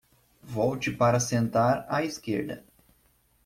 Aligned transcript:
Volte 0.51 0.89
para 0.91 1.19
sentar 1.19 1.85
à 1.87 2.03
esquerda 2.03 2.63